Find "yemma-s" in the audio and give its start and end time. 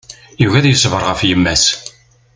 1.29-1.65